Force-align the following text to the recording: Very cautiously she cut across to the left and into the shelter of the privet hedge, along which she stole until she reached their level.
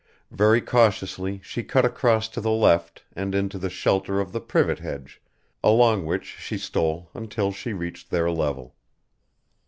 Very 0.31 0.61
cautiously 0.61 1.41
she 1.43 1.61
cut 1.61 1.85
across 1.85 2.27
to 2.29 2.41
the 2.41 2.49
left 2.49 3.03
and 3.15 3.35
into 3.35 3.59
the 3.59 3.69
shelter 3.69 4.19
of 4.19 4.31
the 4.31 4.41
privet 4.41 4.79
hedge, 4.79 5.21
along 5.63 6.07
which 6.07 6.37
she 6.39 6.57
stole 6.57 7.11
until 7.13 7.51
she 7.51 7.71
reached 7.73 8.09
their 8.09 8.31
level. 8.31 8.73